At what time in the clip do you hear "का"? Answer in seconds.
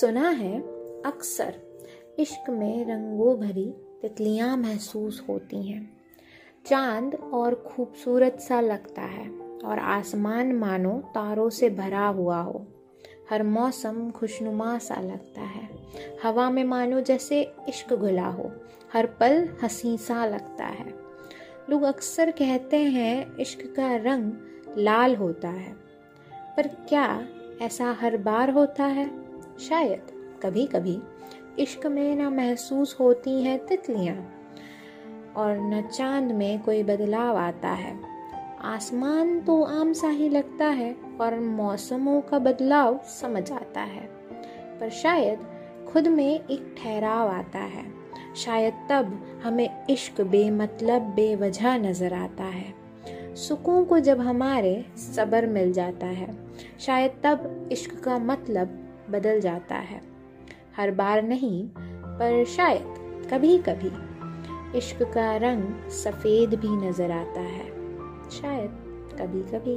23.76-23.96, 42.20-42.38, 58.00-58.18, 65.02-65.36